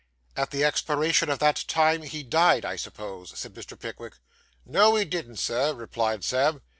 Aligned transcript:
'At 0.35 0.49
the 0.49 0.63
expiration 0.63 1.29
of 1.29 1.37
that 1.37 1.63
time 1.67 2.01
he 2.01 2.23
died, 2.23 2.65
I 2.65 2.75
suppose,' 2.75 3.37
said 3.37 3.53
Mr. 3.53 3.79
Pickwick. 3.79 4.15
'No, 4.65 4.95
he 4.95 5.05
didn't, 5.05 5.37
Sir,' 5.37 5.75
replied 5.75 6.23
Sam. 6.23 6.61